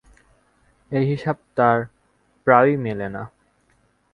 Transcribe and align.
এই 0.91 1.05
হিসাব 1.11 1.37
তাঁর 1.57 1.77
প্রায়ই 2.47 2.75
মেলে 2.77 3.07
না। 3.09 3.23